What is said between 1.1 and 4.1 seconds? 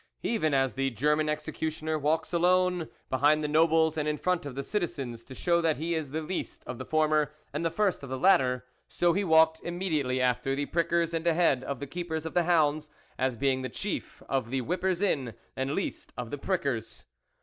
executioner walks alone, behind the nobles and